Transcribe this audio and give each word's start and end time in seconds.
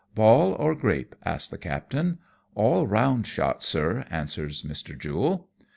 "Ball 0.15 0.53
or 0.53 0.73
grape?" 0.73 1.13
asks 1.25 1.47
the 1.51 1.59
captain." 1.59 2.17
All 2.55 2.87
round 2.87 3.27
shot, 3.27 3.61
sir," 3.61 4.03
answers 4.09 4.63
Mr. 4.63 4.97
Jule. 4.97 5.47